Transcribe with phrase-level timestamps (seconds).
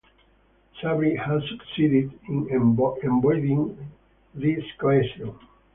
[0.81, 3.91] Sabri has succeeded in embodying
[4.33, 5.37] this cohesion.